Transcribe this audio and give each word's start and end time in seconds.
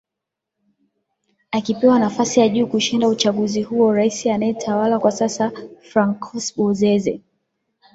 akipewa 1.51 1.99
nafasi 1.99 2.39
ya 2.39 2.49
juu 2.49 2.67
kushinda 2.67 3.07
uchaguzi 3.07 3.63
huo 3.63 3.93
rais 3.93 4.25
anayetawala 4.27 4.99
kwa 4.99 5.11
sasa 5.11 5.51
francois 5.81 6.55
bozeze 6.57 7.21